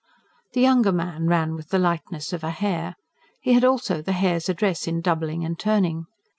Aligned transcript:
The 0.53 0.61
younger 0.61 0.91
man 0.91 1.27
ran 1.27 1.53
with 1.53 1.69
the 1.69 1.77
lightness 1.77 2.33
of 2.33 2.43
a 2.43 2.49
hare. 2.49 2.95
He 3.39 3.53
had 3.53 3.63
also 3.63 4.01
the 4.01 4.13
hare's 4.13 4.49
address 4.49 4.87
in 4.87 4.99
doubling 4.99 5.45
and 5.45 5.59
turning. 5.59 6.07